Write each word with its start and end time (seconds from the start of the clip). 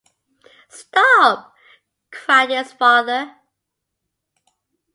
‘Stop!’ 0.67 1.53
cried 2.09 2.49
his 2.49 2.73
father. 2.73 3.35